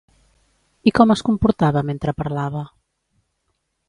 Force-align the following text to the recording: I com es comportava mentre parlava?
I 0.91 0.93
com 0.99 1.11
es 1.15 1.21
comportava 1.27 1.83
mentre 1.89 2.13
parlava? 2.21 2.63